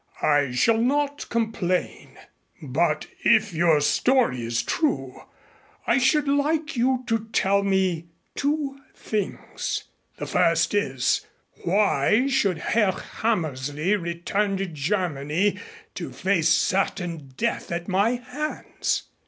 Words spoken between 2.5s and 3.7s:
But if